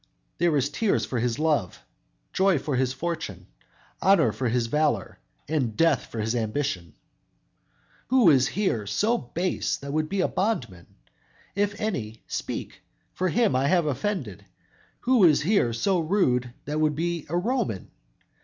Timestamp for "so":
8.87-9.19, 15.71-15.99